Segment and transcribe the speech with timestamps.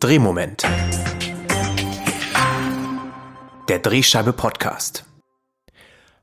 [0.00, 0.62] Drehmoment.
[3.68, 5.04] Der Drehscheibe Podcast.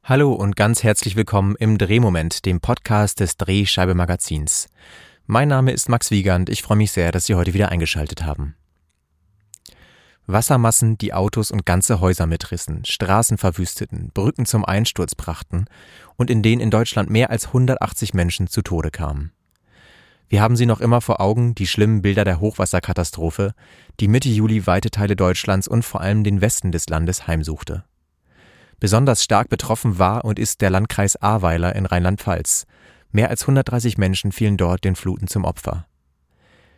[0.01, 4.69] Hallo und ganz herzlich willkommen im Drehmoment, dem Podcast des Drehscheibe Magazins.
[5.25, 6.50] Mein Name ist Max Wiegand.
[6.50, 8.55] Ich freue mich sehr, dass Sie heute wieder eingeschaltet haben.
[10.25, 15.65] Wassermassen, die Autos und ganze Häuser mitrissen, Straßen verwüsteten, Brücken zum Einsturz brachten
[16.15, 19.34] und in denen in Deutschland mehr als 180 Menschen zu Tode kamen.
[20.27, 23.53] Wir haben sie noch immer vor Augen, die schlimmen Bilder der Hochwasserkatastrophe,
[23.99, 27.83] die Mitte Juli weite Teile Deutschlands und vor allem den Westen des Landes heimsuchte.
[28.80, 32.66] Besonders stark betroffen war und ist der Landkreis Ahrweiler in Rheinland-Pfalz.
[33.11, 35.85] Mehr als 130 Menschen fielen dort den Fluten zum Opfer.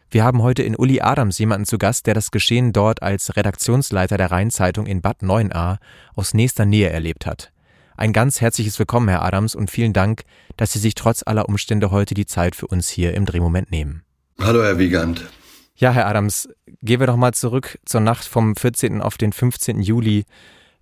[0.09, 4.17] Wir haben heute in Uli Adams jemanden zu Gast, der das Geschehen dort als Redaktionsleiter
[4.17, 5.79] der Rheinzeitung in Bad Neuenahr
[6.15, 7.51] aus nächster Nähe erlebt hat.
[7.97, 10.21] Ein ganz herzliches Willkommen, Herr Adams, und vielen Dank,
[10.55, 14.03] dass Sie sich trotz aller Umstände heute die Zeit für uns hier im Drehmoment nehmen.
[14.39, 15.25] Hallo, Herr Wiegand.
[15.75, 16.47] Ja, Herr Adams,
[16.83, 19.01] gehen wir doch mal zurück zur Nacht vom 14.
[19.01, 19.81] auf den 15.
[19.81, 20.25] Juli.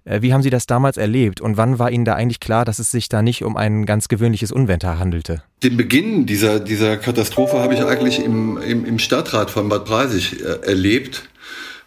[0.03, 2.79] Äh, wie haben Sie das damals erlebt und wann war Ihnen da eigentlich klar, dass
[2.79, 5.41] es sich da nicht um ein ganz gewöhnliches Unwetter handelte?
[5.63, 10.41] Den Beginn dieser, dieser Katastrophe habe ich eigentlich im, im, im Stadtrat von Bad Breisig
[10.41, 11.29] äh, erlebt.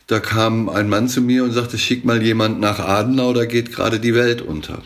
[0.06, 3.70] Da kam ein Mann zu mir und sagte, schick mal jemand nach Adenau, da geht
[3.72, 4.81] gerade die Welt unter.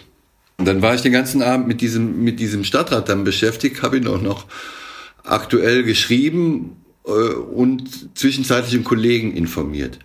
[0.58, 3.96] Und dann war ich den ganzen Abend mit diesem, mit diesem Stadtrat dann beschäftigt, habe
[3.96, 4.46] ihn auch noch
[5.24, 9.98] aktuell geschrieben äh, und zwischenzeitlich einen Kollegen informiert,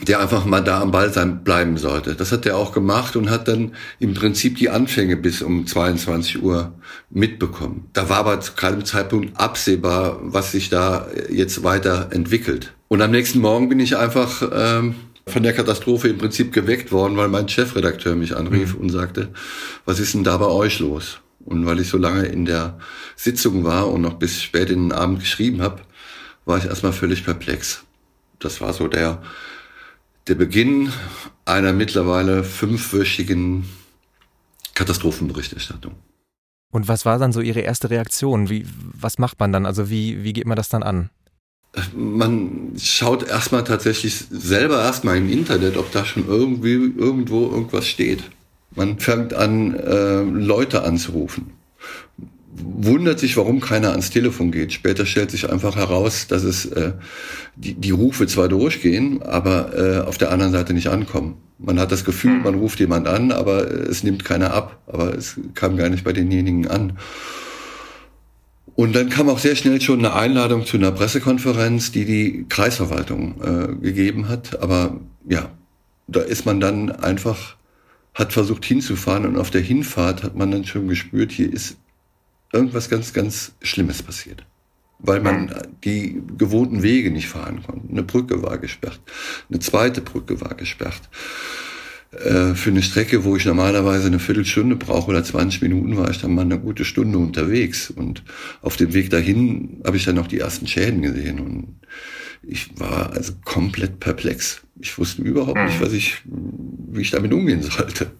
[0.00, 2.14] der einfach mal da am Ball sein bleiben sollte.
[2.14, 6.42] Das hat er auch gemacht und hat dann im Prinzip die Anfänge bis um 22
[6.42, 6.72] Uhr
[7.10, 7.88] mitbekommen.
[7.92, 12.74] Da war aber zu keinem Zeitpunkt absehbar, was sich da jetzt weiter entwickelt.
[12.88, 14.94] Und am nächsten Morgen bin ich einfach ähm,
[15.28, 18.80] von der Katastrophe im Prinzip geweckt worden, weil mein Chefredakteur mich anrief mhm.
[18.80, 19.32] und sagte,
[19.84, 21.18] was ist denn da bei euch los?
[21.44, 22.78] Und weil ich so lange in der
[23.16, 25.82] Sitzung war und noch bis spät in den Abend geschrieben habe,
[26.44, 27.84] war ich erstmal völlig perplex.
[28.38, 29.22] Das war so der,
[30.28, 30.92] der Beginn
[31.44, 33.64] einer mittlerweile fünfwöchigen
[34.74, 35.94] Katastrophenberichterstattung.
[36.72, 38.48] Und was war dann so Ihre erste Reaktion?
[38.48, 39.66] Wie, was macht man dann?
[39.66, 41.10] Also wie, wie geht man das dann an?
[41.94, 48.24] Man schaut erstmal tatsächlich selber erstmal im Internet, ob da schon irgendwie irgendwo irgendwas steht.
[48.74, 51.52] Man fängt an, äh, Leute anzurufen.
[52.58, 54.72] Wundert sich, warum keiner ans Telefon geht.
[54.72, 56.92] Später stellt sich einfach heraus, dass es äh,
[57.54, 61.36] die, die Rufe zwar durchgehen, aber äh, auf der anderen Seite nicht ankommen.
[61.58, 62.42] Man hat das Gefühl, hm.
[62.42, 64.82] man ruft jemand an, aber es nimmt keiner ab.
[64.86, 66.98] Aber es kam gar nicht bei denjenigen an.
[68.76, 73.40] Und dann kam auch sehr schnell schon eine Einladung zu einer Pressekonferenz, die die Kreisverwaltung
[73.42, 74.60] äh, gegeben hat.
[74.60, 75.50] Aber ja,
[76.06, 77.56] da ist man dann einfach,
[78.12, 81.78] hat versucht hinzufahren und auf der Hinfahrt hat man dann schon gespürt, hier ist
[82.52, 84.44] irgendwas ganz, ganz Schlimmes passiert.
[84.98, 85.54] Weil man
[85.84, 87.88] die gewohnten Wege nicht fahren konnte.
[87.90, 89.00] Eine Brücke war gesperrt.
[89.48, 91.02] Eine zweite Brücke war gesperrt.
[92.12, 96.20] Äh, für eine Strecke, wo ich normalerweise eine Viertelstunde brauche oder 20 Minuten, war ich
[96.20, 97.90] dann mal eine gute Stunde unterwegs.
[97.90, 98.22] Und
[98.62, 101.40] auf dem Weg dahin habe ich dann noch die ersten Schäden gesehen.
[101.40, 101.80] Und
[102.42, 104.62] ich war also komplett perplex.
[104.78, 108.12] Ich wusste überhaupt nicht, was ich, wie ich damit umgehen sollte.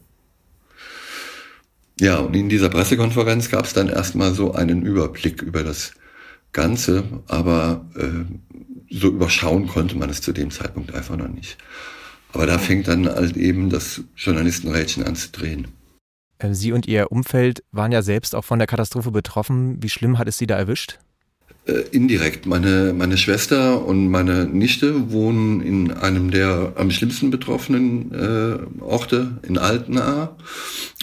[1.99, 5.93] Ja, und in dieser Pressekonferenz gab es dann erstmal so einen Überblick über das
[6.53, 8.25] Ganze, aber äh,
[8.91, 11.57] so überschauen konnte man es zu dem Zeitpunkt einfach noch nicht.
[12.37, 15.69] Aber da fängt dann halt eben das Journalistenrädchen an zu drehen.
[16.37, 19.83] Äh, Sie und Ihr Umfeld waren ja selbst auch von der Katastrophe betroffen.
[19.83, 20.99] Wie schlimm hat es Sie da erwischt?
[21.65, 22.45] Äh, indirekt.
[22.45, 29.39] Meine, meine Schwester und meine Nichte wohnen in einem der am schlimmsten betroffenen äh, Orte
[29.49, 30.37] in Altenaar.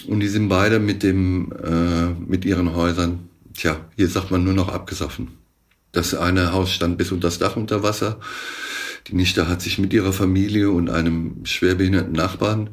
[0.06, 4.54] Und die sind beide mit, dem, äh, mit ihren Häusern, tja, hier sagt man nur
[4.54, 5.32] noch abgesoffen.
[5.90, 8.20] Das eine Haus stand bis unter das Dach unter Wasser.
[9.06, 12.70] Die Nichte hat sich mit ihrer Familie und einem schwerbehinderten Nachbarn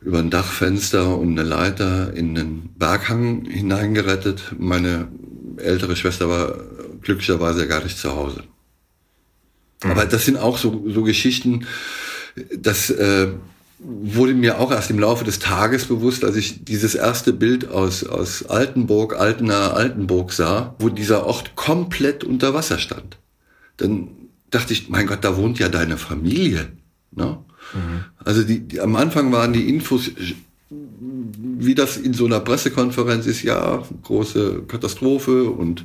[0.00, 4.54] über ein Dachfenster und eine Leiter in den Berghang hineingerettet.
[4.58, 5.08] Meine
[5.56, 6.56] ältere Schwester war
[7.00, 8.42] glücklicherweise gar nicht zu Hause.
[9.82, 9.90] Mhm.
[9.90, 11.66] Aber das sind auch so, so Geschichten,
[12.56, 13.28] das äh,
[13.78, 18.04] wurde mir auch erst im Laufe des Tages bewusst, als ich dieses erste Bild aus,
[18.04, 23.18] aus Altenburg, Altenaar, Altenburg sah, wo dieser Ort komplett unter Wasser stand.
[23.76, 24.08] Dann
[24.54, 26.72] dachte ich, mein Gott, da wohnt ja deine Familie.
[27.12, 27.38] Ne?
[27.72, 28.04] Mhm.
[28.18, 30.10] Also die, die, am Anfang waren die Infos,
[30.70, 35.84] wie das in so einer Pressekonferenz ist, ja, große Katastrophe und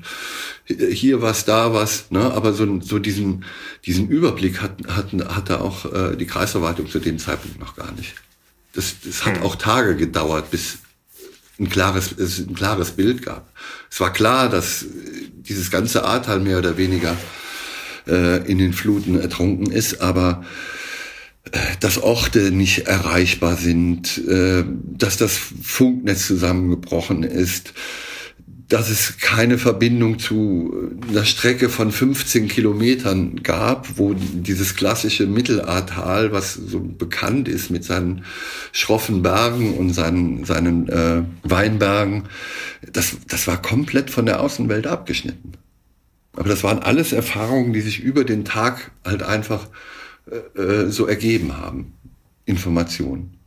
[0.65, 2.31] hier was, da was, ne?
[2.31, 3.45] aber so, so diesen,
[3.85, 8.15] diesen Überblick hat, hat, hatte auch äh, die Kreisverwaltung zu dem Zeitpunkt noch gar nicht.
[8.73, 9.43] Das, das hat mhm.
[9.43, 10.79] auch Tage gedauert, bis
[11.59, 13.51] ein klares, es ein klares Bild gab.
[13.91, 14.85] Es war klar, dass
[15.33, 17.17] dieses ganze Ahrtal mehr oder weniger
[18.09, 20.43] äh, in den Fluten ertrunken ist, aber
[21.51, 24.63] äh, dass Orte nicht erreichbar sind, äh,
[24.97, 27.73] dass das Funknetz zusammengebrochen ist,
[28.69, 36.31] dass es keine Verbindung zu einer Strecke von 15 Kilometern gab, wo dieses klassische Mittelahrtal,
[36.31, 38.25] was so bekannt ist mit seinen
[38.71, 42.25] schroffen Bergen und seinen, seinen äh, Weinbergen,
[42.93, 45.53] das, das war komplett von der Außenwelt abgeschnitten.
[46.39, 49.67] Aber das waren alles Erfahrungen, die sich über den Tag halt einfach
[50.55, 51.97] äh, äh so ergeben haben.
[52.45, 53.37] Informationen.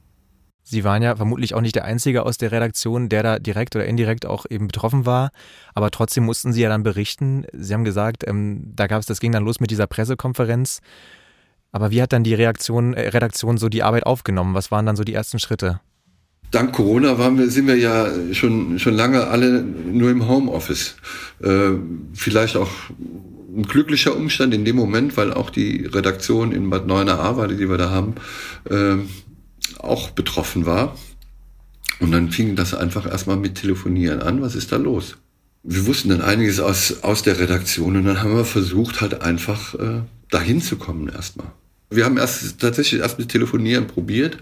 [0.62, 3.86] Sie waren ja vermutlich auch nicht der Einzige aus der Redaktion, der da direkt oder
[3.86, 5.30] indirekt auch eben betroffen war.
[5.74, 7.46] Aber trotzdem mussten Sie ja dann berichten.
[7.54, 10.80] Sie haben gesagt, ähm, da gab es, das ging dann los mit dieser Pressekonferenz.
[11.72, 14.54] Aber wie hat dann die Reaktion, äh, Redaktion so die Arbeit aufgenommen?
[14.54, 15.80] Was waren dann so die ersten Schritte?
[16.52, 20.96] Dank Corona waren wir, sind wir ja schon, schon lange alle nur im Homeoffice.
[21.43, 21.70] Äh,
[22.12, 22.70] vielleicht auch
[23.56, 27.78] ein glücklicher Umstand in dem Moment, weil auch die Redaktion in Bad Neuenahr-Ahrweiler, die wir
[27.78, 28.16] da haben,
[28.69, 28.96] äh,
[29.78, 30.94] auch betroffen war.
[32.00, 34.43] Und dann fing das einfach erstmal mit Telefonieren an.
[34.43, 35.16] Was ist da los?
[35.62, 39.75] Wir wussten dann einiges aus, aus der Redaktion und dann haben wir versucht, halt einfach
[39.75, 41.52] äh, dahin zu kommen erstmal.
[41.88, 44.38] Wir haben erst tatsächlich erst mit Telefonieren probiert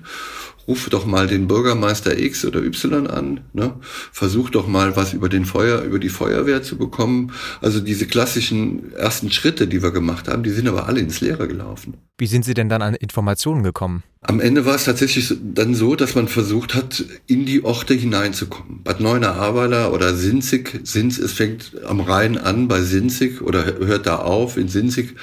[0.71, 3.75] ruf doch mal den Bürgermeister X oder Y an, ne?
[4.13, 7.33] versuch doch mal was über den Feuer, über die Feuerwehr zu bekommen.
[7.61, 11.49] Also diese klassischen ersten Schritte, die wir gemacht haben, die sind aber alle ins Leere
[11.49, 11.95] gelaufen.
[12.19, 14.05] Wie sind Sie denn dann an Informationen gekommen?
[14.23, 18.83] Am Ende war es tatsächlich dann so, dass man versucht hat, in die Orte hineinzukommen.
[18.83, 24.17] Bad Neuenahr-Ahrweiler oder Sinzig, Sinz, es fängt am Rhein an bei Sinzig oder hört da
[24.17, 25.17] auf in Sinzig.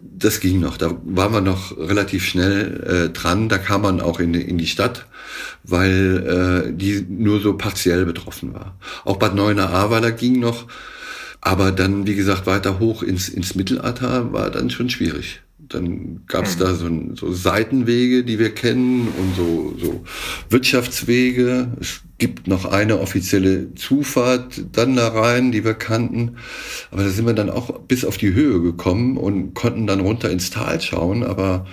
[0.00, 4.18] Das ging noch, da waren wir noch relativ schnell äh, dran, da kam man auch
[4.18, 5.06] in, in die Stadt,
[5.62, 8.76] weil äh, die nur so partiell betroffen war.
[9.04, 10.66] Auch Bad Neuenahr-Ahrweiler ging noch,
[11.40, 15.42] aber dann, wie gesagt, weiter hoch ins, ins Mittelalter war dann schon schwierig.
[15.68, 16.60] Dann gab es mhm.
[16.60, 20.04] da so, so Seitenwege, die wir kennen und so, so
[20.50, 21.72] Wirtschaftswege.
[21.80, 26.36] Es gibt noch eine offizielle Zufahrt dann da rein, die wir kannten.
[26.90, 30.30] Aber da sind wir dann auch bis auf die Höhe gekommen und konnten dann runter
[30.30, 31.22] ins Tal schauen.
[31.22, 31.66] Aber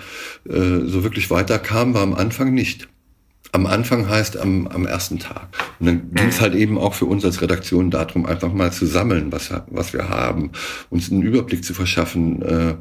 [0.48, 2.88] äh, so wirklich weiter kamen wir am Anfang nicht
[3.51, 5.48] am Anfang heißt am, am ersten Tag.
[5.80, 8.86] Und dann ging es halt eben auch für uns als Redaktion darum, einfach mal zu
[8.86, 10.51] sammeln, was, was wir haben,
[10.90, 12.75] uns einen Überblick zu verschaffen, äh,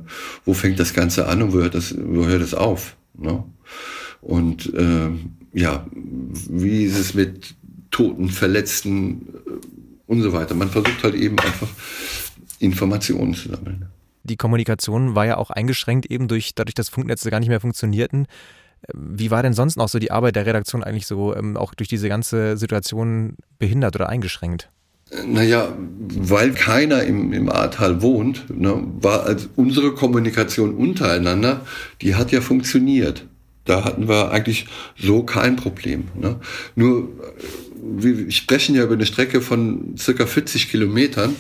[0.45, 2.97] wo fängt das Ganze an und wo hört das, wo hört es auf.
[3.17, 3.45] Ne?
[4.21, 5.11] Und äh,
[5.53, 7.55] ja, wie ist es mit
[7.91, 9.51] Toten, Verletzten äh,
[10.07, 10.55] und so weiter.
[10.55, 11.69] Man versucht halt eben einfach
[12.59, 13.87] Informationen zu sammeln.
[14.25, 18.27] Die Kommunikation war ja auch eingeschränkt eben durch, dadurch, dass Funknetze gar nicht mehr funktionierten.
[18.95, 21.89] Wie war denn sonst noch so die Arbeit der Redaktion eigentlich so ähm, auch durch
[21.89, 24.71] diese ganze Situation behindert oder eingeschränkt?
[25.27, 31.65] Naja, weil keiner im, im Ahrtal wohnt, ne, war also unsere Kommunikation untereinander,
[32.03, 33.25] die hat ja funktioniert.
[33.65, 34.67] Da hatten wir eigentlich
[34.99, 36.09] so kein Problem.
[36.15, 36.37] Ne.
[36.75, 37.09] Nur,
[37.83, 41.35] wir sprechen ja über eine Strecke von circa 40 Kilometern,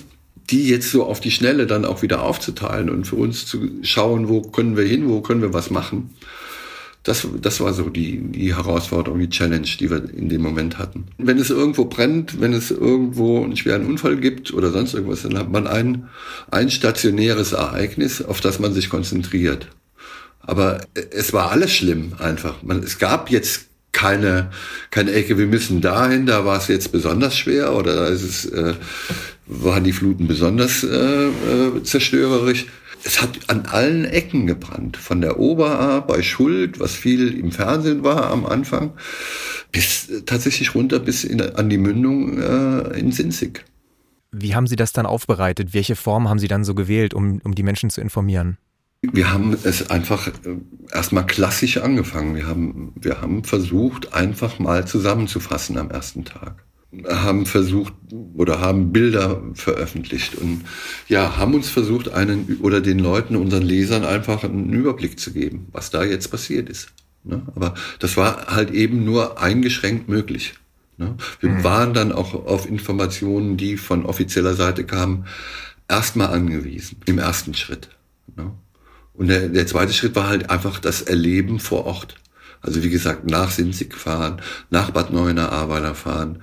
[0.51, 4.29] die jetzt so auf die Schnelle dann auch wieder aufzuteilen und für uns zu schauen,
[4.29, 6.11] wo können wir hin, wo können wir was machen
[7.09, 11.07] das, das war so die, die Herausforderung, die Challenge, die wir in dem Moment hatten.
[11.17, 15.39] Wenn es irgendwo brennt, wenn es irgendwo einen schweren Unfall gibt oder sonst irgendwas, dann
[15.39, 16.09] hat man ein,
[16.51, 19.69] ein stationäres Ereignis, auf das man sich konzentriert.
[20.41, 22.63] Aber es war alles schlimm einfach.
[22.63, 24.51] Man, es gab jetzt keine,
[24.91, 28.45] keine Ecke, wir müssen dahin, da war es jetzt besonders schwer oder da ist es,
[28.45, 28.75] äh,
[29.47, 32.67] waren die Fluten besonders äh, äh, zerstörerisch
[33.05, 34.97] es hat an allen Ecken gebrannt.
[34.97, 38.93] Von der Oberaar bei Schuld, was viel im Fernsehen war am Anfang,
[39.73, 43.65] bis tatsächlich runter bis in, an die Mündung äh, in Sinzig.
[44.31, 45.73] Wie haben Sie das dann aufbereitet?
[45.73, 48.59] Welche Form haben Sie dann so gewählt, um, um die Menschen zu informieren?
[49.01, 50.33] Wir haben es einfach äh,
[50.93, 52.35] erstmal klassisch angefangen.
[52.35, 56.65] Wir haben, wir haben versucht, einfach mal zusammenzufassen am ersten Tag
[57.07, 57.93] haben versucht
[58.35, 60.65] oder haben Bilder veröffentlicht und
[61.09, 65.69] ja, haben uns versucht, einen oder den Leuten, unseren Lesern einfach einen Überblick zu geben,
[65.73, 66.89] was da jetzt passiert ist.
[67.25, 67.43] Ne?
[67.55, 70.55] Aber das war halt eben nur eingeschränkt möglich.
[70.97, 71.17] Ne?
[71.41, 71.65] Wir mhm.
[71.65, 75.27] waren dann auch auf Informationen, die von offizieller Seite kamen,
[75.89, 77.91] erstmal angewiesen, im ersten Schritt.
[78.35, 78.53] Ne?
[79.13, 82.17] Und der, der zweite Schritt war halt einfach das Erleben vor Ort.
[82.61, 86.41] Also wie gesagt, nach Sinzig fahren, nach Bad Neuenahr-Ahrweiler fahren,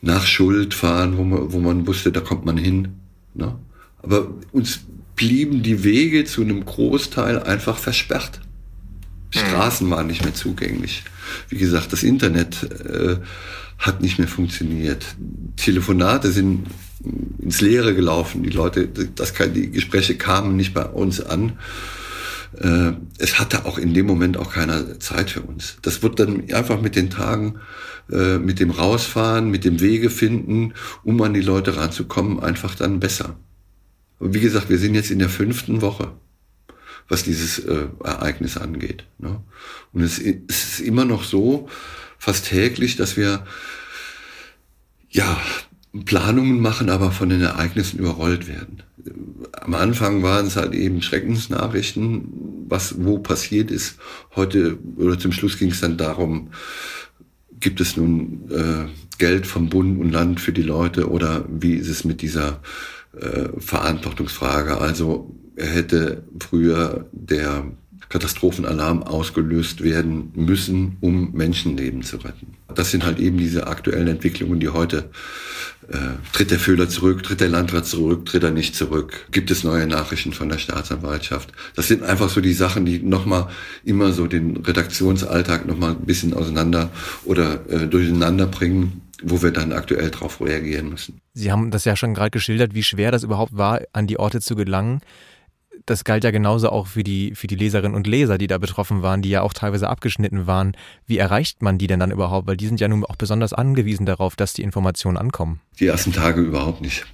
[0.00, 2.88] nach Schuld fahren, wo man, wo man wusste, da kommt man hin.
[3.34, 3.56] Ne?
[4.02, 4.80] Aber uns
[5.16, 8.40] blieben die Wege zu einem Großteil einfach versperrt.
[9.34, 11.02] Die Straßen waren nicht mehr zugänglich.
[11.48, 13.16] Wie gesagt, das Internet äh,
[13.78, 15.04] hat nicht mehr funktioniert.
[15.56, 16.66] Telefonate sind
[17.38, 18.42] ins Leere gelaufen.
[18.42, 21.58] Die Leute, das die Gespräche kamen nicht bei uns an.
[22.56, 25.76] Äh, es hatte auch in dem Moment auch keiner Zeit für uns.
[25.82, 27.60] Das wird dann einfach mit den Tagen,
[28.10, 30.74] äh, mit dem Rausfahren, mit dem Wege finden,
[31.04, 33.36] um an die Leute ranzukommen, einfach dann besser.
[34.18, 36.12] Und wie gesagt, wir sind jetzt in der fünften Woche,
[37.08, 39.04] was dieses äh, Ereignis angeht.
[39.18, 39.40] Ne?
[39.92, 41.68] Und es, es ist immer noch so,
[42.18, 43.46] fast täglich, dass wir
[45.08, 45.40] ja
[46.04, 48.82] Planungen machen, aber von den Ereignissen überrollt werden.
[49.52, 53.96] Am Anfang waren es halt eben Schreckensnachrichten, was wo passiert ist.
[54.36, 56.50] Heute oder zum Schluss ging es dann darum,
[57.60, 58.86] gibt es nun äh,
[59.18, 62.60] Geld vom Bund und Land für die Leute oder wie ist es mit dieser
[63.18, 64.78] äh, Verantwortungsfrage?
[64.78, 67.64] Also hätte früher der
[68.08, 72.54] Katastrophenalarm ausgelöst werden müssen, um Menschenleben zu retten.
[72.74, 75.10] Das sind halt eben diese aktuellen Entwicklungen, die heute
[75.88, 75.96] äh,
[76.32, 79.86] tritt der Föhler zurück, tritt der Landrat zurück, tritt er nicht zurück, gibt es neue
[79.86, 81.52] Nachrichten von der Staatsanwaltschaft.
[81.74, 83.48] Das sind einfach so die Sachen, die nochmal
[83.84, 86.90] immer so den Redaktionsalltag nochmal ein bisschen auseinander
[87.24, 91.20] oder äh, durcheinander bringen wo wir dann aktuell darauf reagieren müssen.
[91.34, 94.40] Sie haben das ja schon gerade geschildert, wie schwer das überhaupt war, an die Orte
[94.40, 95.00] zu gelangen
[95.90, 99.02] das galt ja genauso auch für die, für die Leserinnen und Leser, die da betroffen
[99.02, 100.76] waren, die ja auch teilweise abgeschnitten waren.
[101.06, 102.46] Wie erreicht man die denn dann überhaupt?
[102.46, 105.60] Weil die sind ja nun auch besonders angewiesen darauf, dass die Informationen ankommen.
[105.80, 107.06] Die ersten Tage überhaupt nicht.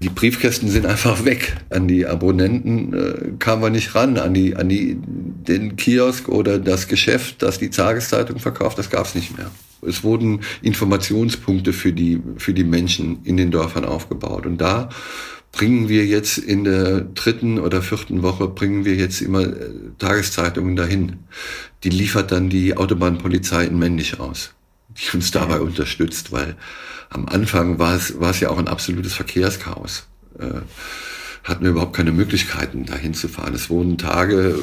[0.00, 1.56] Die Briefkästen sind einfach weg.
[1.68, 4.18] An die Abonnenten äh, kamen wir nicht ran.
[4.18, 9.06] An die, an die, den Kiosk oder das Geschäft, das die Tageszeitung verkauft, das gab
[9.06, 9.50] es nicht mehr.
[9.86, 14.46] Es wurden Informationspunkte für die, für die Menschen in den Dörfern aufgebaut.
[14.46, 14.90] Und da
[15.52, 20.76] bringen wir jetzt in der dritten oder vierten Woche, bringen wir jetzt immer äh, Tageszeitungen
[20.76, 21.18] dahin.
[21.82, 24.54] Die liefert dann die Autobahnpolizei in Männlich aus,
[24.90, 26.56] die uns dabei unterstützt, weil
[27.08, 30.06] am Anfang war es, war es ja auch ein absolutes Verkehrschaos.
[30.38, 30.60] Äh,
[31.42, 33.54] hatten wir überhaupt keine Möglichkeiten, dahin zu fahren.
[33.54, 34.56] Es wurden Tage,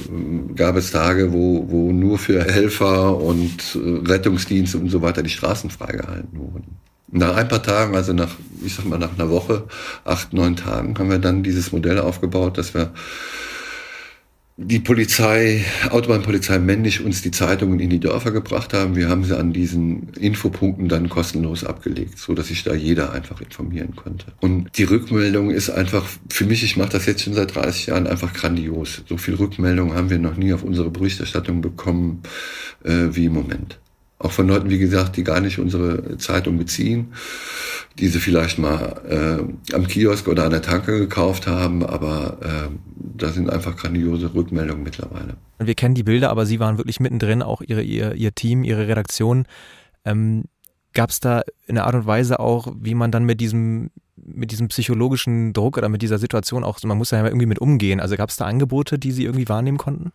[0.56, 5.29] gab es Tage, wo, wo nur für Helfer und äh, Rettungsdienste und so weiter die
[5.29, 6.77] Straßen freigehalten wurden.
[7.10, 8.36] Nach ein paar Tagen, also nach,
[8.66, 9.64] ich sag mal, nach einer Woche,
[10.04, 12.92] acht, neun Tagen, haben wir dann dieses Modell aufgebaut, dass wir
[14.60, 18.96] die Polizei, Autobahnpolizei männlich uns die Zeitungen in die Dörfer gebracht haben.
[18.96, 23.40] Wir haben sie an diesen Infopunkten dann kostenlos abgelegt, so dass sich da jeder einfach
[23.40, 24.34] informieren konnte.
[24.40, 28.08] Und die Rückmeldung ist einfach, für mich, ich mache das jetzt schon seit 30 Jahren,
[28.08, 29.04] einfach grandios.
[29.08, 32.24] So viel Rückmeldung haben wir noch nie auf unsere Berichterstattung bekommen
[32.84, 33.78] äh, wie im Moment.
[34.20, 37.14] Auch von Leuten, wie gesagt, die gar nicht unsere Zeitung beziehen,
[38.00, 42.76] die sie vielleicht mal äh, am Kiosk oder an der Tanke gekauft haben, aber äh,
[42.96, 45.38] da sind einfach grandiose Rückmeldungen mittlerweile.
[45.60, 48.88] Wir kennen die Bilder, aber Sie waren wirklich mittendrin, auch Ihre, Ihr, Ihr Team, Ihre
[48.88, 49.46] Redaktion.
[50.04, 50.46] Ähm,
[50.94, 54.68] Gab es da eine Art und Weise auch, wie man dann mit diesem mit diesem
[54.68, 58.00] psychologischen Druck oder mit dieser Situation auch, man muss ja irgendwie mit umgehen.
[58.00, 60.12] Also gab es da Angebote, die Sie irgendwie wahrnehmen konnten?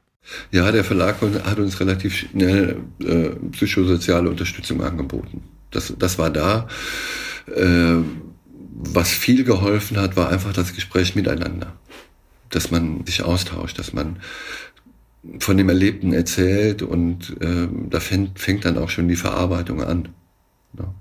[0.51, 5.43] Ja, der Verlag hat uns relativ schnell äh, psychosoziale Unterstützung angeboten.
[5.71, 6.69] Das, das war da.
[7.55, 7.97] Äh,
[8.85, 11.73] was viel geholfen hat, war einfach das Gespräch miteinander.
[12.51, 14.19] Dass man sich austauscht, dass man
[15.39, 20.09] von dem Erlebten erzählt und äh, da fängt, fängt dann auch schon die Verarbeitung an.
[20.79, 20.93] Ja.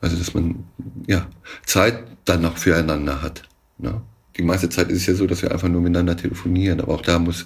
[0.00, 0.64] Also dass man
[1.06, 1.26] ja
[1.66, 3.42] Zeit dann noch füreinander hat.
[3.78, 4.02] Ja.
[4.36, 7.02] Die meiste Zeit ist es ja so, dass wir einfach nur miteinander telefonieren, aber auch
[7.02, 7.44] da muss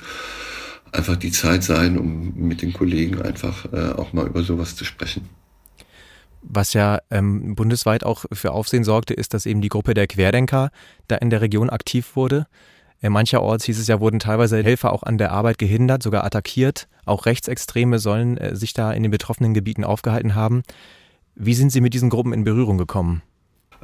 [0.94, 4.84] einfach die Zeit sein, um mit den Kollegen einfach äh, auch mal über sowas zu
[4.84, 5.28] sprechen.
[6.42, 10.70] Was ja ähm, bundesweit auch für Aufsehen sorgte, ist, dass eben die Gruppe der Querdenker
[11.08, 12.46] da in der Region aktiv wurde.
[13.00, 16.86] Äh, mancherorts hieß es ja, wurden teilweise Helfer auch an der Arbeit gehindert, sogar attackiert.
[17.06, 20.62] Auch Rechtsextreme sollen äh, sich da in den betroffenen Gebieten aufgehalten haben.
[21.34, 23.22] Wie sind Sie mit diesen Gruppen in Berührung gekommen?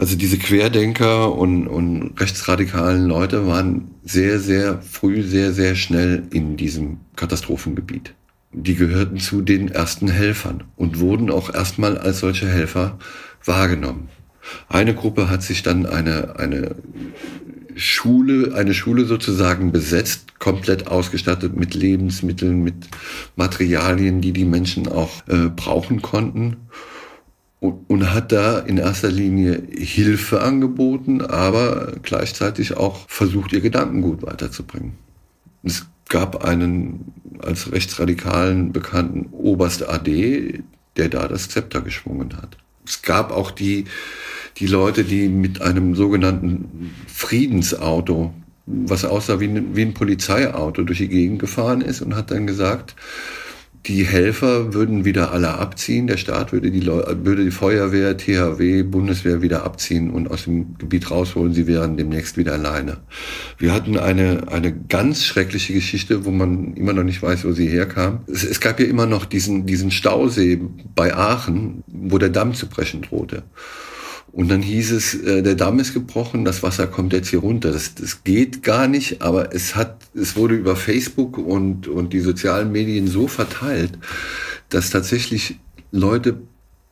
[0.00, 6.56] Also diese Querdenker und, und rechtsradikalen Leute waren sehr, sehr früh, sehr, sehr schnell in
[6.56, 8.14] diesem Katastrophengebiet.
[8.50, 12.98] Die gehörten zu den ersten Helfern und wurden auch erstmal als solche Helfer
[13.44, 14.08] wahrgenommen.
[14.70, 16.76] Eine Gruppe hat sich dann eine, eine
[17.76, 22.88] Schule, eine Schule sozusagen besetzt, komplett ausgestattet mit Lebensmitteln, mit
[23.36, 26.56] Materialien, die die Menschen auch äh, brauchen konnten
[27.60, 34.94] und, hat da in erster Linie Hilfe angeboten, aber gleichzeitig auch versucht, ihr Gedankengut weiterzubringen.
[35.62, 40.62] Es gab einen als rechtsradikalen bekannten Oberst AD,
[40.96, 42.56] der da das Zepter geschwungen hat.
[42.86, 43.84] Es gab auch die,
[44.56, 48.32] die Leute, die mit einem sogenannten Friedensauto
[48.70, 52.46] was aussah wie ein, wie ein Polizeiauto durch die Gegend gefahren ist und hat dann
[52.46, 52.94] gesagt,
[53.86, 59.40] die Helfer würden wieder alle abziehen, der Staat würde die, würde die Feuerwehr, THW, Bundeswehr
[59.40, 62.98] wieder abziehen und aus dem Gebiet rausholen, sie wären demnächst wieder alleine.
[63.56, 67.68] Wir hatten eine, eine ganz schreckliche Geschichte, wo man immer noch nicht weiß, wo sie
[67.68, 68.20] herkam.
[68.26, 70.60] Es, es gab ja immer noch diesen, diesen Stausee
[70.94, 73.44] bei Aachen, wo der Damm zu brechen drohte.
[74.32, 77.72] Und dann hieß es, äh, der Damm ist gebrochen, das Wasser kommt jetzt hier runter.
[77.72, 82.20] Das, das geht gar nicht, aber es hat, es wurde über Facebook und, und die
[82.20, 83.98] sozialen Medien so verteilt,
[84.68, 85.56] dass tatsächlich
[85.90, 86.38] Leute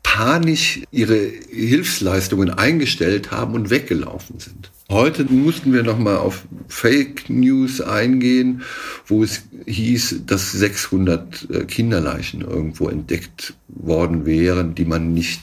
[0.02, 1.16] panisch ihre
[1.50, 4.72] Hilfsleistungen eingestellt haben und weggelaufen sind.
[4.90, 8.62] Heute mussten wir nochmal auf Fake News eingehen,
[9.06, 15.42] wo es hieß, dass 600 äh, Kinderleichen irgendwo entdeckt worden wären, die man nicht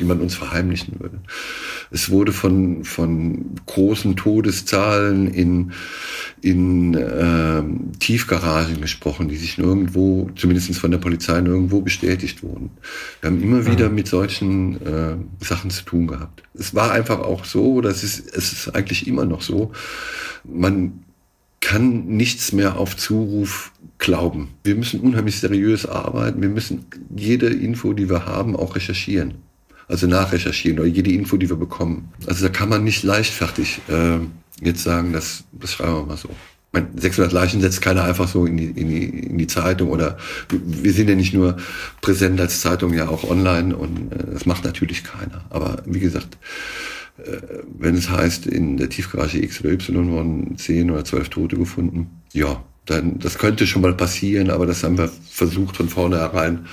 [0.00, 1.20] die man uns verheimlichen würde.
[1.90, 5.72] Es wurde von, von großen Todeszahlen in,
[6.40, 7.62] in äh,
[7.98, 12.70] Tiefgaragen gesprochen, die sich nirgendwo, zumindest von der Polizei nirgendwo bestätigt wurden.
[13.20, 13.94] Wir haben immer wieder mhm.
[13.94, 16.42] mit solchen äh, Sachen zu tun gehabt.
[16.54, 19.72] Es war einfach auch so, das ist, es ist eigentlich immer noch so,
[20.44, 21.04] man
[21.64, 24.50] kann nichts mehr auf Zuruf glauben.
[24.64, 26.42] Wir müssen unheimlich seriös arbeiten.
[26.42, 26.84] Wir müssen
[27.16, 29.34] jede Info, die wir haben, auch recherchieren.
[29.88, 32.12] Also nachrecherchieren oder jede Info, die wir bekommen.
[32.26, 34.18] Also da kann man nicht leichtfertig äh,
[34.62, 36.28] jetzt sagen, das, das schreiben wir mal so.
[36.72, 40.18] Meine, 600 Leichen setzt keiner einfach so in die, in, die, in die Zeitung oder
[40.50, 41.56] wir sind ja nicht nur
[42.02, 45.44] präsent als Zeitung, ja auch online und äh, das macht natürlich keiner.
[45.48, 46.36] Aber wie gesagt,
[47.16, 52.10] wenn es heißt, in der Tiefgarage X oder Y wurden 10 oder 12 Tote gefunden,
[52.32, 56.66] ja, dann das könnte schon mal passieren, aber das haben wir versucht von vornherein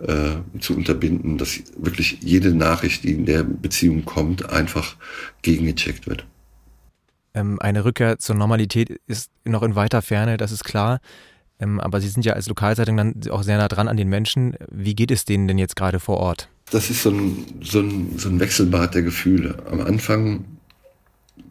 [0.00, 4.96] äh, zu unterbinden, dass wirklich jede Nachricht, die in der Beziehung kommt, einfach
[5.42, 6.24] gegengecheckt wird.
[7.34, 11.00] Ähm, eine Rückkehr zur Normalität ist noch in weiter Ferne, das ist klar.
[11.60, 14.56] Ähm, aber Sie sind ja als Lokalzeitung dann auch sehr nah dran an den Menschen.
[14.70, 16.48] Wie geht es denen denn jetzt gerade vor Ort?
[16.70, 19.56] Das ist so ein, so ein, so ein Wechselbad der Gefühle.
[19.70, 20.44] Am Anfang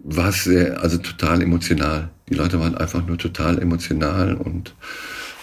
[0.04, 2.10] war es sehr, also total emotional.
[2.30, 4.74] Die Leute waren einfach nur total emotional und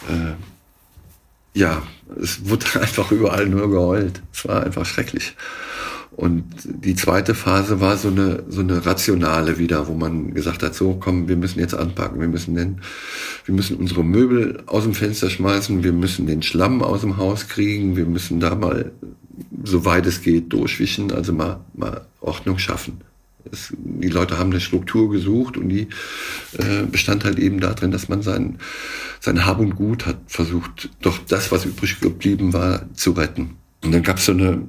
[0.08, 0.34] äh,
[1.58, 1.82] ja,
[2.20, 4.22] es wurde einfach überall nur geheult.
[4.32, 5.36] Es war einfach schrecklich.
[6.16, 10.74] Und die zweite Phase war so eine, so eine rationale wieder, wo man gesagt hat,
[10.74, 12.80] so komm, wir müssen jetzt anpacken, wir müssen den,
[13.44, 17.48] wir müssen unsere Möbel aus dem Fenster schmeißen, wir müssen den Schlamm aus dem Haus
[17.48, 18.92] kriegen, wir müssen da mal,
[19.64, 23.00] soweit es geht, durchwischen, also mal, mal Ordnung schaffen.
[23.50, 25.88] Es, die Leute haben eine Struktur gesucht und die
[26.58, 28.58] äh, bestand halt eben darin, dass man sein,
[29.20, 33.56] sein Hab und Gut hat versucht, doch das, was übrig geblieben war, zu retten.
[33.82, 34.62] Und dann gab es so eine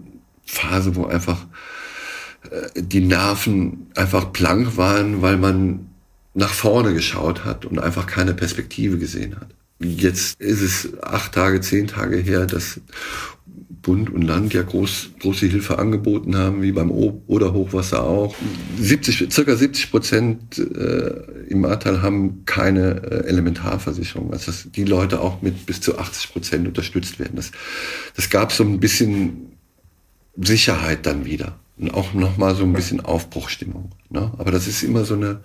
[0.45, 1.45] Phase, wo einfach
[2.49, 5.89] äh, die Nerven einfach blank waren, weil man
[6.34, 9.47] nach vorne geschaut hat und einfach keine Perspektive gesehen hat.
[9.79, 12.79] Jetzt ist es acht Tage, zehn Tage her, dass
[13.86, 18.36] Bund und Land ja groß, große Hilfe angeboten haben, wie beim o oder Hochwasser auch.
[18.79, 24.34] 70, circa 70 Prozent äh, im Ahrtal haben keine äh, Elementarversicherung.
[24.34, 27.36] Also dass die Leute auch mit bis zu 80 Prozent unterstützt werden.
[27.36, 27.51] Das,
[28.15, 29.55] das gab so ein bisschen
[30.38, 31.60] Sicherheit dann wieder.
[31.78, 33.91] Und auch nochmal so ein bisschen Aufbruchstimmung.
[34.10, 34.32] Ne?
[34.38, 35.41] Aber das ist immer so eine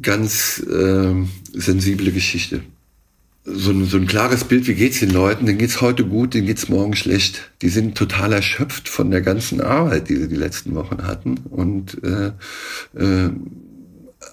[0.00, 1.14] ganz äh,
[1.52, 2.62] sensible Geschichte
[3.46, 6.46] so ein, so ein klares Bild, wie geht's den Leuten, denen geht's heute gut, denen
[6.46, 7.52] geht's morgen schlecht.
[7.62, 12.02] Die sind total erschöpft von der ganzen Arbeit, die sie die letzten Wochen hatten und
[12.02, 12.32] äh,
[12.98, 13.30] äh,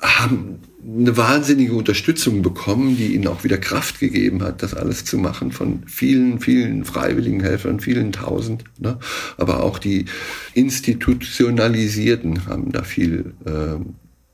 [0.01, 5.17] haben eine wahnsinnige Unterstützung bekommen, die ihnen auch wieder Kraft gegeben hat, das alles zu
[5.17, 8.65] machen von vielen, vielen freiwilligen Helfern, vielen tausend.
[8.79, 8.99] Ne?
[9.37, 10.05] Aber auch die
[10.53, 13.75] Institutionalisierten haben da viel äh,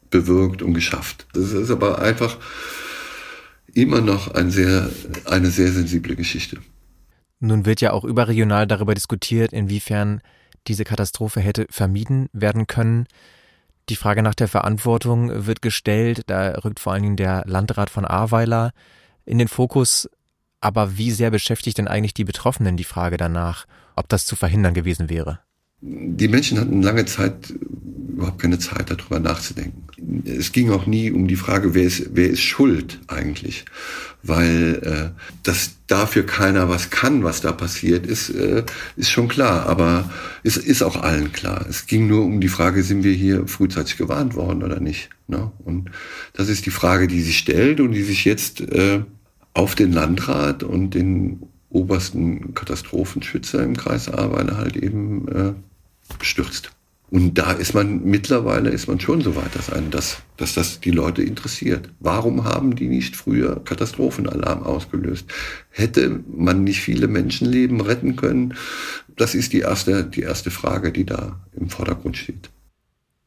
[0.09, 1.27] bewirkt und geschafft.
[1.33, 2.37] Das ist aber einfach
[3.73, 4.89] immer noch ein sehr,
[5.25, 6.57] eine sehr sensible Geschichte.
[7.39, 10.21] Nun wird ja auch überregional darüber diskutiert, inwiefern
[10.67, 13.07] diese Katastrophe hätte vermieden werden können.
[13.89, 16.21] Die Frage nach der Verantwortung wird gestellt.
[16.27, 18.71] Da rückt vor allen Dingen der Landrat von Ahrweiler
[19.25, 20.07] in den Fokus.
[20.61, 24.75] Aber wie sehr beschäftigt denn eigentlich die Betroffenen die Frage danach, ob das zu verhindern
[24.75, 25.39] gewesen wäre?
[25.81, 27.53] Die Menschen hatten lange Zeit
[28.19, 29.83] überhaupt keine Zeit, darüber nachzudenken.
[30.25, 33.63] Es ging auch nie um die Frage, wer ist, wer ist schuld eigentlich,
[34.23, 38.63] weil äh, dass dafür keiner was kann, was da passiert ist, äh,
[38.97, 40.11] ist schon klar, aber
[40.43, 41.65] es ist auch allen klar.
[41.69, 45.09] Es ging nur um die Frage, sind wir hier frühzeitig gewarnt worden oder nicht?
[45.27, 45.51] Ne?
[45.63, 45.89] Und
[46.33, 49.03] das ist die Frage, die sich stellt und die sich jetzt äh,
[49.53, 55.53] auf den Landrat und den obersten Katastrophenschützer im Kreis Ahrweiler halt eben äh,
[56.25, 56.71] stürzt.
[57.11, 60.79] Und da ist man mittlerweile ist man schon so weit, dass einen das, dass das
[60.79, 61.89] die Leute interessiert.
[61.99, 65.25] Warum haben die nicht früher Katastrophenalarm ausgelöst?
[65.71, 68.53] Hätte man nicht viele Menschenleben retten können?
[69.15, 72.51] Das ist die erste, die erste Frage, die da im Vordergrund steht.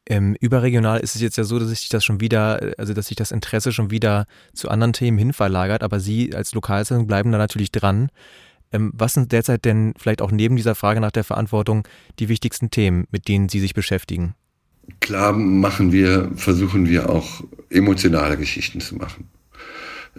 [0.05, 3.15] Ähm, überregional ist es jetzt ja so, dass sich das schon wieder, also dass sich
[3.15, 7.37] das Interesse schon wieder zu anderen Themen hin verlagert, aber Sie als Lokalzeitung bleiben da
[7.37, 8.09] natürlich dran.
[8.73, 11.87] Ähm, was sind derzeit denn vielleicht auch neben dieser Frage nach der Verantwortung
[12.19, 14.35] die wichtigsten Themen, mit denen Sie sich beschäftigen?
[14.99, 19.29] Klar machen wir, versuchen wir auch emotionale Geschichten zu machen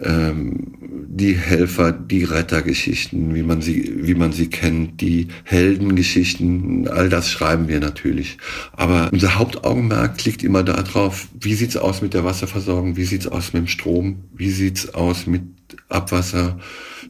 [0.01, 0.73] ähm,
[1.07, 7.31] die Helfer, die Rettergeschichten, wie man sie, wie man sie kennt, die Heldengeschichten, all das
[7.31, 8.37] schreiben wir natürlich.
[8.73, 13.53] Aber unser Hauptaugenmerk liegt immer darauf, wie sieht's aus mit der Wasserversorgung, wie sieht's aus
[13.53, 15.43] mit dem Strom, wie sieht's aus mit
[15.87, 16.59] Abwasser,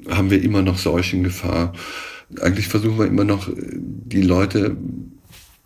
[0.10, 1.74] haben wir immer noch Seuchengefahr.
[2.42, 4.76] Eigentlich versuchen wir immer noch, die Leute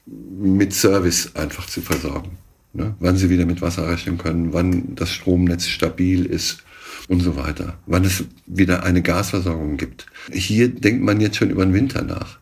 [0.05, 2.37] mit Service einfach zu versorgen.
[2.73, 2.95] Ne?
[2.99, 6.63] Wann sie wieder mit Wasser rechnen können, wann das Stromnetz stabil ist
[7.07, 7.79] und so weiter.
[7.87, 10.05] Wann es wieder eine Gasversorgung gibt.
[10.31, 12.39] Hier denkt man jetzt schon über den Winter nach.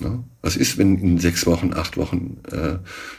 [0.00, 0.22] Ja?
[0.42, 2.78] Was ist, wenn in sechs Wochen, acht Wochen äh,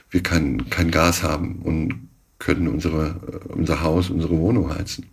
[0.09, 2.07] wir kein, kein Gas haben und
[2.39, 5.07] können unsere, äh, unser Haus, unsere Wohnung heizen?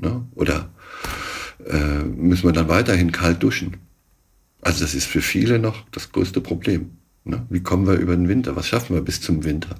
[0.00, 0.24] Ja?
[0.34, 0.70] Oder
[1.66, 3.76] äh, müssen wir dann weiterhin kalt duschen?
[4.60, 6.90] Also das ist für viele noch das größte Problem.
[7.24, 7.46] Ne?
[7.50, 8.56] Wie kommen wir über den Winter?
[8.56, 9.76] Was schaffen wir bis zum Winter?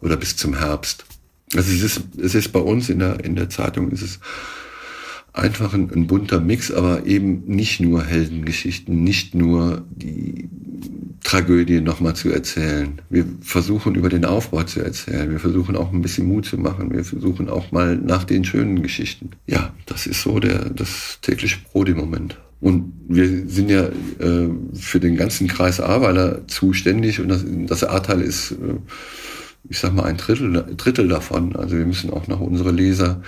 [0.00, 1.04] Oder bis zum Herbst?
[1.54, 4.20] Also es ist, es ist bei uns in der, in der Zeitung, ist es
[5.34, 10.48] einfach ein, ein bunter Mix, aber eben nicht nur Heldengeschichten, nicht nur die
[11.24, 13.00] Tragödie nochmal zu erzählen.
[13.10, 15.30] Wir versuchen über den Aufbau zu erzählen.
[15.30, 16.92] Wir versuchen auch ein bisschen Mut zu machen.
[16.92, 19.30] Wir versuchen auch mal nach den schönen Geschichten.
[19.46, 22.38] Ja, das ist so der, das tägliche Brot im Moment.
[22.60, 23.88] Und wir sind ja
[24.20, 28.76] äh, für den ganzen Kreis Ahrweiler zuständig und das, das Ahrtal ist äh,
[29.68, 31.56] ich sag mal, ein Drittel, Drittel davon.
[31.56, 33.22] Also wir müssen auch noch unsere Leser,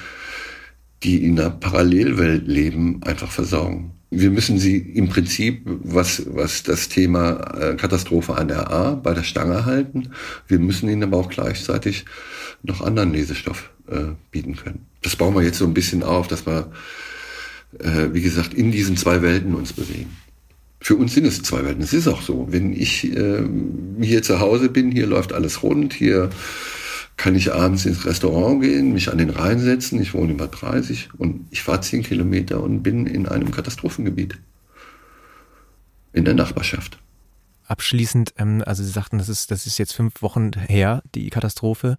[1.02, 3.92] die in einer Parallelwelt leben, einfach versorgen.
[4.10, 9.14] Wir müssen sie im Prinzip, was, was das Thema äh, Katastrophe an der A bei
[9.14, 10.10] der Stange halten.
[10.46, 12.04] Wir müssen ihnen aber auch gleichzeitig
[12.62, 14.86] noch anderen Lesestoff äh, bieten können.
[15.02, 16.70] Das bauen wir jetzt so ein bisschen auf, dass wir,
[17.80, 20.10] äh, wie gesagt, in diesen zwei Welten uns bewegen
[20.86, 21.82] für uns sind es zwei Welten.
[21.82, 22.46] Es ist auch so.
[22.50, 23.42] Wenn ich äh,
[24.00, 26.30] hier zu Hause bin, hier läuft alles rund, hier
[27.16, 30.00] kann ich abends ins Restaurant gehen, mich an den Rhein setzen.
[30.00, 34.38] Ich wohne über 30 und ich fahre 10 Kilometer und bin in einem Katastrophengebiet.
[36.12, 36.98] In der Nachbarschaft.
[37.66, 41.98] Abschließend, ähm, also Sie sagten, das ist, das ist jetzt fünf Wochen her, die Katastrophe.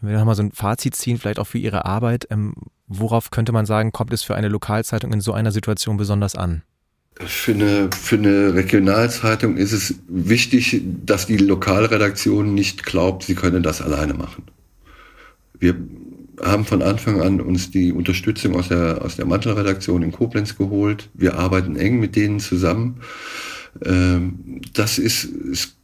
[0.00, 2.54] Wenn wir nochmal so ein Fazit ziehen, vielleicht auch für Ihre Arbeit, ähm,
[2.88, 6.62] worauf könnte man sagen, kommt es für eine Lokalzeitung in so einer Situation besonders an?
[7.14, 13.60] Für eine, für eine Regionalzeitung ist es wichtig, dass die Lokalredaktion nicht glaubt, sie könne
[13.60, 14.44] das alleine machen.
[15.58, 15.76] Wir
[16.40, 21.10] haben von Anfang an uns die Unterstützung aus der, aus der Mantelredaktion in Koblenz geholt.
[21.14, 23.00] Wir arbeiten eng mit denen zusammen.
[23.84, 25.76] Ähm, das ist, ist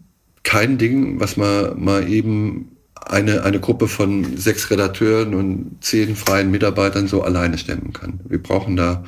[0.43, 6.51] kein Ding, was man mal eben eine, eine Gruppe von sechs Redakteuren und zehn freien
[6.51, 8.21] Mitarbeitern so alleine stemmen kann.
[8.29, 9.05] Wir brauchen da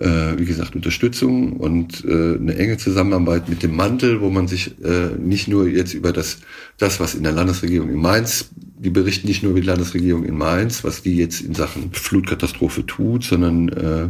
[0.00, 4.82] äh, wie gesagt, Unterstützung und äh, eine enge Zusammenarbeit mit dem Mantel, wo man sich
[4.84, 6.38] äh, nicht nur jetzt über das,
[6.78, 10.36] das, was in der Landesregierung in Mainz, die berichten nicht nur über die Landesregierung in
[10.36, 14.08] Mainz, was die jetzt in Sachen Flutkatastrophe tut, sondern äh,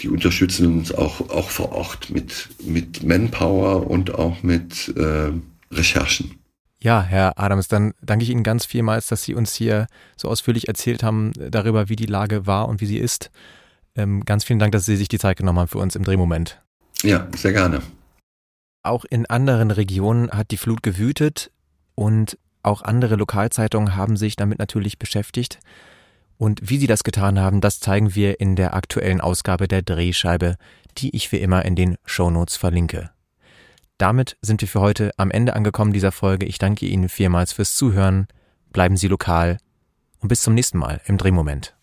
[0.00, 5.30] die unterstützen uns auch, auch vor Ort mit, mit Manpower und auch mit äh,
[5.70, 6.32] Recherchen.
[6.82, 10.66] Ja, Herr Adams, dann danke ich Ihnen ganz vielmals, dass Sie uns hier so ausführlich
[10.66, 13.30] erzählt haben darüber, wie die Lage war und wie sie ist.
[13.96, 16.62] Ähm, ganz vielen Dank, dass Sie sich die Zeit genommen haben für uns im Drehmoment.
[17.02, 17.82] Ja, sehr gerne.
[18.82, 21.50] Auch in anderen Regionen hat die Flut gewütet
[21.94, 25.60] und auch andere Lokalzeitungen haben sich damit natürlich beschäftigt.
[26.38, 30.56] Und wie sie das getan haben, das zeigen wir in der aktuellen Ausgabe der Drehscheibe,
[30.98, 33.10] die ich wie immer in den Shownotes verlinke.
[33.98, 36.46] Damit sind wir für heute am Ende angekommen dieser Folge.
[36.46, 38.26] Ich danke Ihnen vielmals fürs Zuhören.
[38.72, 39.58] Bleiben Sie lokal
[40.18, 41.76] und bis zum nächsten Mal im Drehmoment.